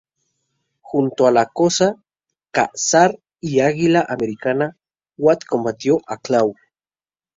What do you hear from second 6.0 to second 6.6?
a Klaw.